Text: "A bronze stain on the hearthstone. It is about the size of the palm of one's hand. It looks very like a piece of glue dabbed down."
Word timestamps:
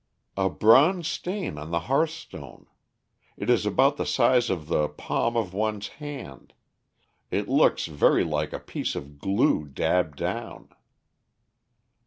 "A 0.35 0.49
bronze 0.49 1.07
stain 1.07 1.59
on 1.59 1.69
the 1.69 1.81
hearthstone. 1.81 2.65
It 3.37 3.51
is 3.51 3.67
about 3.67 3.97
the 3.97 4.05
size 4.07 4.49
of 4.49 4.65
the 4.65 4.89
palm 4.89 5.37
of 5.37 5.53
one's 5.53 5.89
hand. 6.01 6.53
It 7.29 7.47
looks 7.47 7.85
very 7.85 8.23
like 8.23 8.51
a 8.51 8.57
piece 8.57 8.95
of 8.95 9.19
glue 9.19 9.65
dabbed 9.67 10.17
down." 10.17 10.69